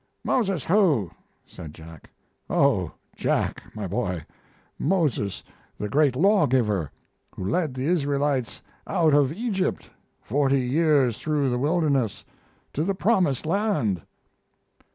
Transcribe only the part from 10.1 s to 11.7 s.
forty years through the